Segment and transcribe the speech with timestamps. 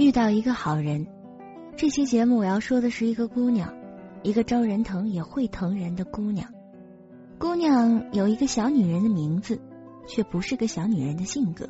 [0.00, 1.06] 遇到一个好人。
[1.76, 3.74] 这期节目我要说的是一个姑娘，
[4.22, 6.48] 一个招人疼也会疼人的姑娘。
[7.38, 9.60] 姑娘有一个小女人的名字，
[10.08, 11.68] 却不是个小女人的性格，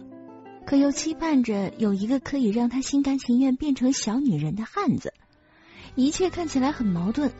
[0.64, 5.12] 可又期盼着有一个可以让她心甘情愿变成小女人的汉子。
[5.96, 7.32] 一切看起来很矛盾，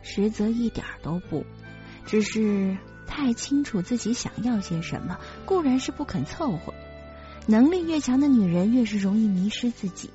[0.00, 1.44] 实则一点都不，
[2.06, 6.72] 只是太清楚自己想要些什么，固然是不肯凑合。
[7.46, 10.08] 能力越强的女人，越是容易迷失自己。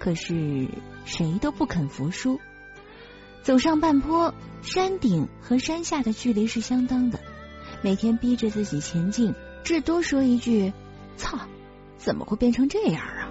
[0.00, 0.66] 可是
[1.04, 2.40] 谁都不肯服输。
[3.42, 7.20] 走上半坡，山顶和山下的距离是相当的。
[7.82, 10.72] 每天逼着自己前进，至多说一句
[11.16, 11.38] ：“操，
[11.96, 13.28] 怎么会变成这样啊？”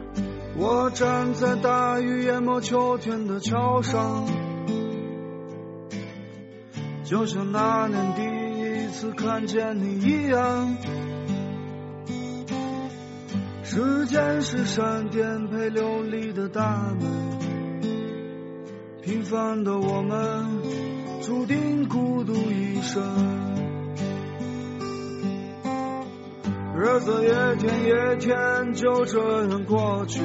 [0.57, 4.27] 我站在大雨淹没秋天的桥上，
[7.03, 10.75] 就像那年第一次看见你一样。
[13.71, 17.39] 时间是闪电陪流离的大门，
[19.03, 20.63] 平凡的我们
[21.21, 23.03] 注定孤独一生。
[26.75, 27.27] 日子一
[27.59, 30.23] 天一天就这样过去，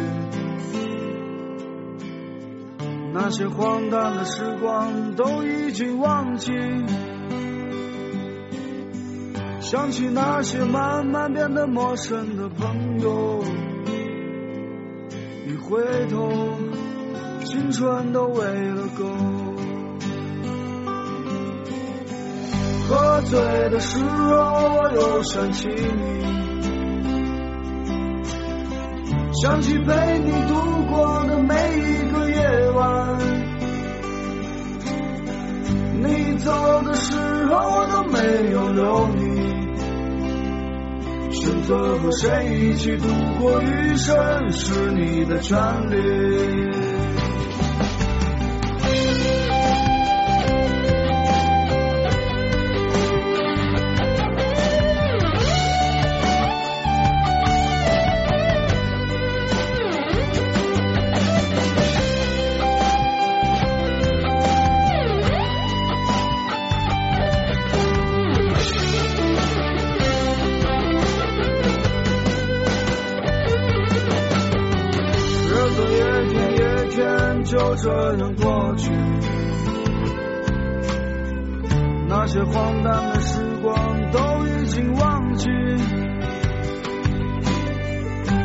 [3.12, 6.51] 那些荒诞的时光都已经忘记。
[9.75, 13.42] 想起那些慢慢变得陌生的朋友，
[15.48, 16.30] 一回头，
[17.44, 19.05] 青春都喂了狗。
[22.89, 24.06] 喝醉的时候，
[24.77, 26.22] 我又想起你，
[29.42, 30.55] 想起陪你度
[30.89, 33.19] 过的每一个夜晚。
[36.00, 36.52] 你走
[36.84, 38.20] 的时候，我都没
[38.52, 39.33] 有留你。
[41.34, 43.08] 选择和谁一起度
[43.40, 45.56] 过余生，是你的权
[45.90, 46.94] 利。
[77.84, 78.90] 就这样过去，
[82.08, 85.50] 那些荒诞的时光都已经忘记。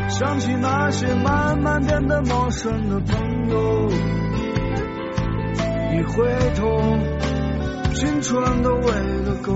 [0.09, 3.89] 想起那些慢慢变得陌生的朋友，
[5.93, 6.67] 一回头，
[7.93, 8.91] 青春都喂
[9.23, 9.53] 了狗。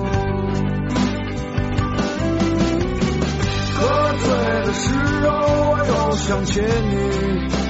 [3.76, 4.32] 喝醉
[4.64, 4.96] 的时
[5.28, 5.30] 候，
[5.72, 7.63] 我又想起你。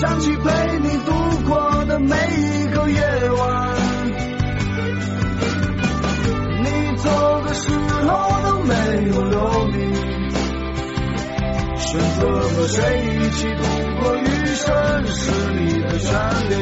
[0.00, 1.12] 想起陪你度
[1.46, 3.02] 过的每一个夜
[3.32, 3.76] 晚，
[6.62, 7.68] 你走的时
[8.08, 8.08] 候
[8.42, 8.72] 都没
[9.10, 9.76] 有留你。
[11.76, 13.62] 选择和谁一起度
[14.00, 14.24] 过余
[14.54, 16.08] 生是你的权
[16.48, 16.54] 利。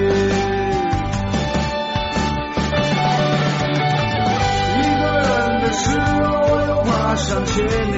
[4.74, 5.30] 一个人
[5.62, 6.26] 的时候
[6.66, 7.96] 又怕想起你，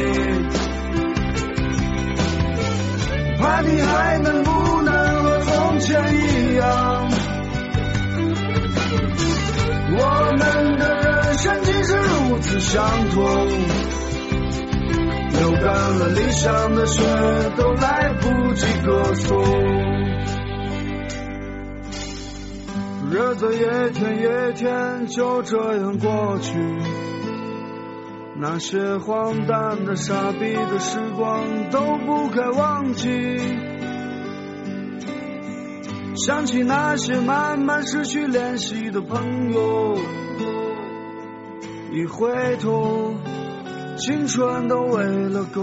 [3.38, 4.59] 怕你还能不。
[6.60, 7.10] 样，
[9.96, 9.98] 我
[10.38, 13.48] 们的人生竟是如此相同，
[15.38, 15.64] 流干
[15.98, 17.02] 了理想的血，
[17.56, 19.42] 都来不及歌颂。
[23.12, 23.58] 日子一
[23.92, 26.52] 天一天就这样过去，
[28.36, 33.08] 那些荒诞的、傻逼的时光都不该忘记。
[36.26, 39.96] 想起那些慢慢失去联系的朋友，
[41.92, 43.14] 一回头，
[43.96, 45.62] 青春都喂了狗。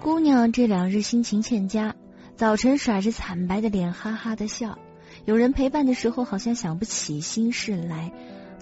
[0.00, 1.94] 姑娘这两日心情欠佳，
[2.36, 4.78] 早晨甩着惨白的脸，哈哈的笑。
[5.26, 8.12] 有人陪伴的时候，好像想不起心事来。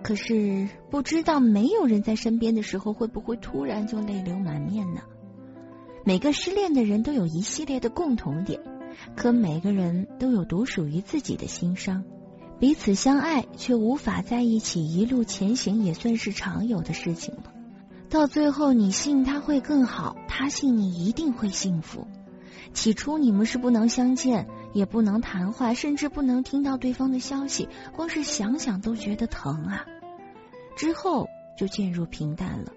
[0.03, 5.03] 可是不知道没有人在身边的时候，会不会突然就泪流满面呢？
[6.05, 8.61] 每个失恋的人都有一系列的共同点，
[9.17, 12.05] 可每个人都有独属于自己的心伤。
[12.59, 17.53] 彼此相爱却无法在一起一路前行，也算是常有的事情了。
[18.09, 22.07] 到最后，你信他会更好，他信你一定会幸福。
[22.73, 29.87] 起初你们是不能相见，也不能谈话，甚至不能听到对方的消息，光是想想都觉得疼啊。
[30.77, 32.73] 之后就渐入平淡了。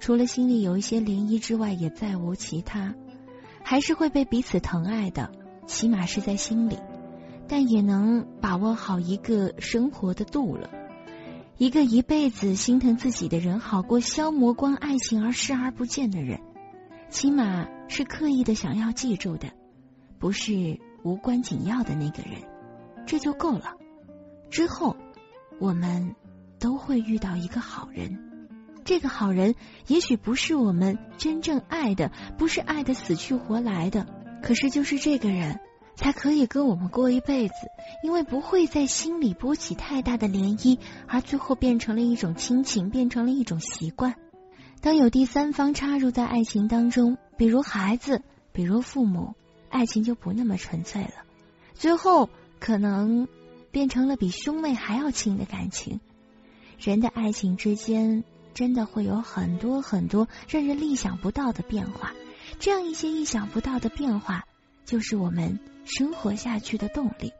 [0.00, 2.94] 除了心里有一些涟漪之外，也再无其他，
[3.62, 5.30] 还是会被彼此疼爱的，
[5.66, 6.78] 起码是在心里，
[7.48, 10.70] 但也能把握好一个生活的度了。
[11.56, 16.40] 一个一辈子心疼自己的人，好过消磨光爱情而视而不见的人。
[17.10, 19.52] 起码是刻意的想要记住的，
[20.18, 22.42] 不是无关紧要的那个人，
[23.06, 23.76] 这就够了。
[24.50, 24.96] 之后，
[25.60, 26.16] 我们
[26.58, 28.33] 都会遇到一个好人。
[28.84, 29.54] 这个好人
[29.86, 34.06] 也许不是我们真正爱的，不是爱的死去活来的，
[34.42, 35.60] 可是就是这个人。
[35.96, 37.54] 才可以跟我们过一辈子，
[38.02, 44.16] 因为不会在心里波起太大的涟漪，而最后变成了一种亲情，变成了一种习惯。
[44.80, 48.22] 当有第三方插入在爱情当中，比如孩子，
[48.52, 49.34] 比如父母，
[49.70, 51.10] 爱情就不那么纯粹了，
[51.74, 52.28] 最后
[52.58, 53.28] 可能
[53.70, 56.00] 变成了比兄妹还要亲的感情。
[56.76, 58.24] 人的爱情之间，
[58.54, 62.14] 真的会有很多很多让人意想不到的变化，
[62.58, 64.44] 这样一些意想不到的变化，
[64.86, 65.60] 就是我们。
[65.86, 67.34] 生活下去的动力，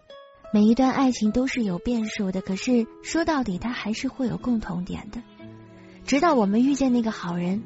[0.52, 5.22] 每一段爱情都是有变数的，可是说到底，它还是会有共同点的。
[6.04, 7.62] 直到我们遇见那个好人，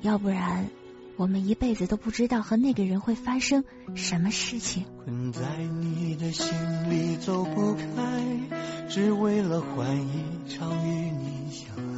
[0.00, 0.68] 要不然
[1.16, 3.62] 我们一辈子都不知道和那个人会发生
[3.94, 4.84] 什么事情。
[5.04, 11.89] 困在你的心里走不开，只为了换一场与你相爱。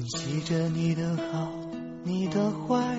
[0.00, 1.52] 温习着你的好，
[2.04, 2.96] 你的坏，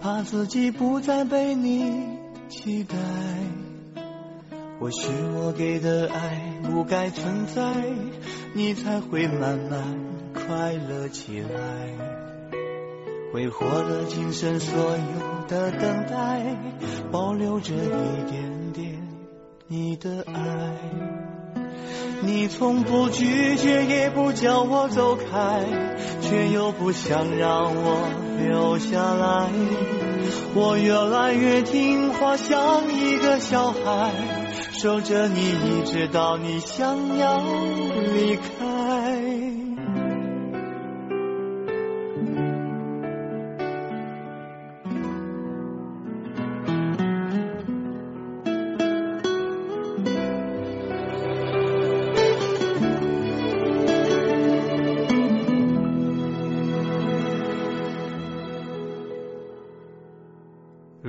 [0.00, 2.16] 怕自己不再被你。
[2.48, 2.96] 期待，
[4.80, 7.62] 或许我给的爱不该存在，
[8.54, 9.82] 你才会慢慢
[10.32, 11.50] 快乐起来。
[13.34, 16.56] 挥霍了今生所有的等待，
[17.10, 19.06] 保留着一点点
[19.66, 21.21] 你的爱。
[22.24, 25.64] 你从不拒绝，也不叫我走开，
[26.20, 28.08] 却又不想让我
[28.38, 29.48] 留下来。
[30.54, 34.12] 我越来越听话，像一个小孩，
[34.72, 37.42] 守着你，一直到你想要
[38.14, 39.71] 离开。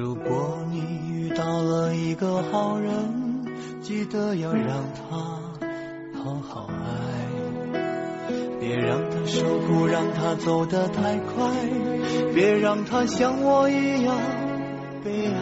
[0.04, 2.92] 如果你遇到了一个好人
[3.82, 5.18] 记得要让他
[6.22, 7.80] 好好爱。
[8.60, 11.54] 别让他受苦让他走得太快
[12.34, 14.14] 别让他像我一样
[15.06, 15.42] 悲哀。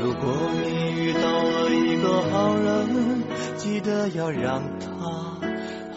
[0.00, 3.22] 如果你遇到了一个好人
[3.58, 4.88] 记得要让他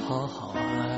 [0.06, 0.96] 好好爱。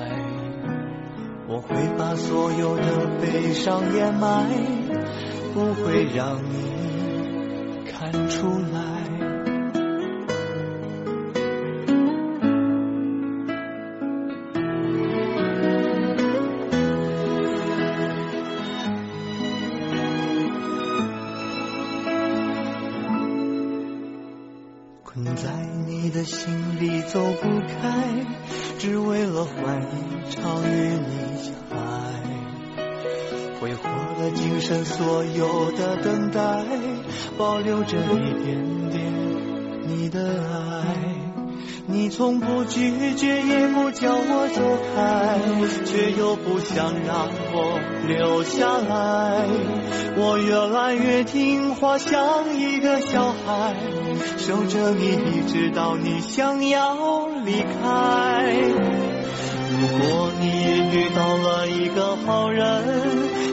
[1.47, 2.83] 我会把所有的
[3.21, 4.97] 悲伤掩埋。
[5.57, 8.79] 不会让你看出来。
[25.03, 25.49] 困在
[25.87, 28.27] 你的心里走不开，
[28.77, 31.56] 只为了换一场与你相。
[33.67, 36.39] 挥霍了今生所有的等待，
[37.37, 39.13] 保留着一点点
[39.85, 40.85] 你的爱。
[41.85, 44.61] 你从不拒绝，也不叫我走
[44.95, 45.39] 开，
[45.85, 49.45] 却又不想让我留下来。
[50.15, 53.75] 我越来越听话，像一个小孩，
[54.37, 58.63] 守着你，一直到你想要离开。
[59.79, 60.47] 如果你
[60.91, 62.65] 遇到了一个好人。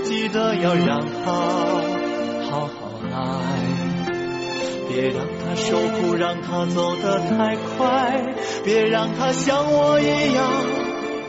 [0.04, 1.32] 记得要让他
[2.50, 2.68] 好好
[3.12, 3.60] 爱，
[4.88, 10.50] 别让他受苦，让他走得太快，别让他像我一样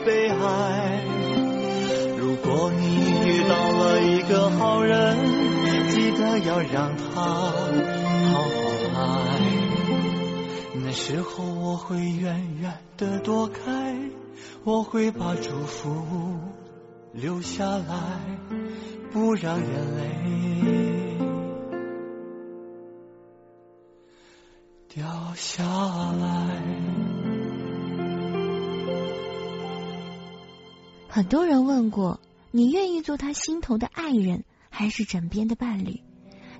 [0.04, 1.00] 悲哀。
[2.18, 5.16] 如果你遇到了一个好人，
[5.88, 7.52] 记得要让他好
[8.32, 8.44] 好
[8.94, 9.45] 爱。
[10.84, 13.96] 那时候我会远远的躲开，
[14.64, 16.38] 我会把祝福
[17.12, 18.20] 留下来。
[19.12, 21.16] 不让眼泪
[24.88, 26.62] 掉下来。
[31.08, 36.02] 很多人问过，你愿意做他心头的爱人，还是枕边的伴侣？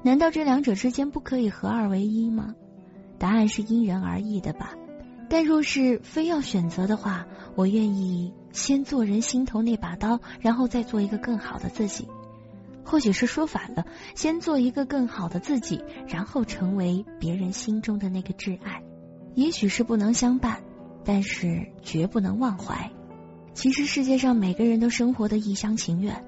[0.02, 2.54] 难道这两者之间不可以合二为一吗？
[3.18, 4.74] 答案是因人而异的吧。
[5.28, 12.06] 但若是非要选择的话，我愿意先做人心头那把刀，然后再做一个更好的自己。
[12.84, 18.82] 或许是说反了，先做一个更好的自己，然后成为别人心中的那个挚爱。
[19.34, 20.62] 也许是不能相伴，
[21.04, 22.92] 但是绝不能忘怀。
[23.52, 26.24] 其实世界上每个人都生活的一厢情愿，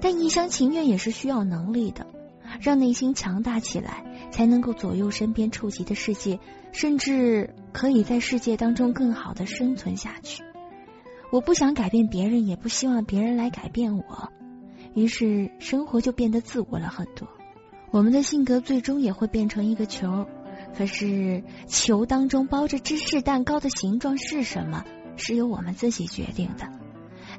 [0.00, 2.06] 但一厢情愿也是需要能力的。
[2.60, 6.38] 让内心强大起来，才能够左右身边触及的世界，
[6.72, 10.42] 甚至可以在世界当中更好的生存下去。
[11.30, 14.32] 我不想改变别人，也不希望别人来改变我，
[14.94, 17.28] 于是生活就变得自我了很多。
[17.90, 20.26] 我们的性格最终也会变成一个球，
[20.76, 24.84] 可是球当中包着芝士蛋糕的形状是什么，
[25.16, 26.77] 是由我们自己决定的。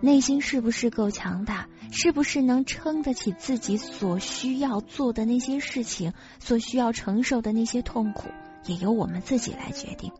[0.01, 1.67] 内心是不是够强大？
[1.91, 8.29] 是不是能撑得起自己所需要做的那些事情，所需要承受的那些痛苦，
[8.65, 10.11] 也由我们自己来决定。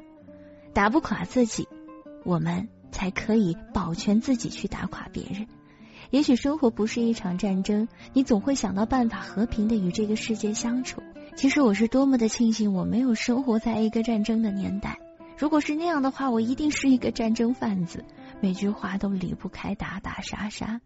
[0.74, 1.68] 打不垮自己，
[2.26, 5.48] 我们才可以保全自己去打垮别人。
[6.10, 11.04] 也许生活不是一场战争，你总会想到办法和平的与这个世界相处。
[11.36, 14.98] 其实我是多么的庆幸，我没有生活在一个战争的年代。
[15.38, 18.04] 如果是那样的话，我一定是一个战争贩子，
[18.41, 20.81] 每句话都离不开打打杀杀。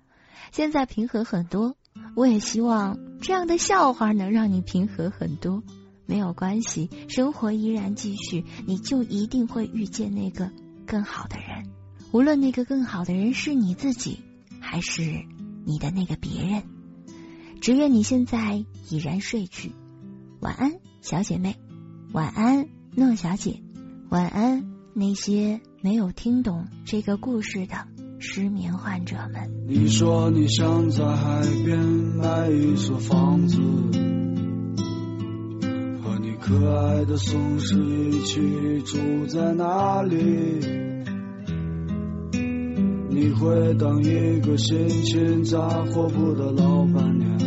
[0.52, 1.78] 现在平和很多，
[2.16, 5.64] 我也希望这样的笑话能让你平和很多。
[6.06, 10.52] 没有关系，生活依然继续，你就一定会遇见那个
[10.86, 11.72] 更好的人。
[12.12, 14.20] 无论那个更好的人是你自己，
[14.60, 15.02] 还是
[15.66, 16.64] 你的那个别人。
[17.62, 19.72] 只愿你现在已然睡去，
[20.42, 21.56] 晚安，小姐妹，
[22.12, 23.62] 晚安，诺小姐，
[24.10, 27.76] 晚安，那些没有听懂这个故事的。
[28.18, 33.60] 失眠患者们，你说你想在海边买一所房子，
[36.02, 40.16] 和你可爱的松狮一起住在哪里。
[43.10, 47.38] 你会当一个心情杂货铺的老板娘，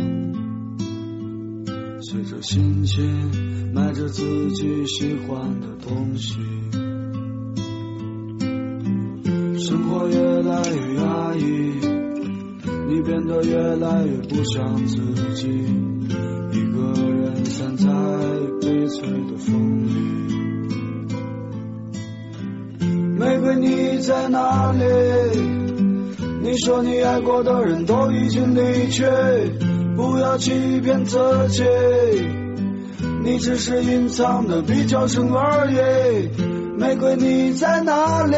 [2.03, 6.35] 随着心情买着自己喜欢的东西。
[9.67, 11.43] 生活越来越压抑，
[12.87, 14.95] 你变得越来越不像自
[15.35, 15.49] 己，
[16.53, 17.85] 一个人散在
[18.61, 19.91] 悲催的风里。
[23.19, 24.85] 玫瑰你在哪里？
[26.41, 29.03] 你说你爱过的人都已经离去，
[29.97, 31.17] 不要欺骗自
[31.49, 31.65] 己，
[33.21, 35.75] 你只是隐藏的比较深而已。
[36.79, 38.37] 玫瑰你在哪里？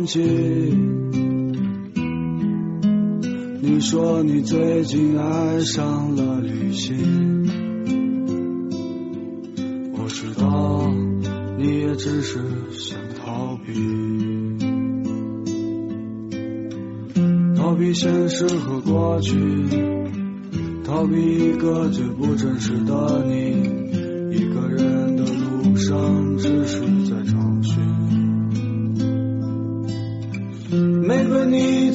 [0.00, 0.18] 忘记？
[3.60, 6.96] 你说你最近爱上了旅行，
[9.98, 10.90] 我知道
[11.58, 12.38] 你也只是
[12.72, 13.74] 想逃避，
[17.56, 19.36] 逃避现实和过去。
[20.82, 23.69] 逃避一个最不真实的你，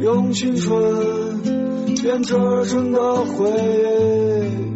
[0.00, 1.42] 用青春
[2.00, 2.32] 编织
[2.64, 4.69] 成的回忆。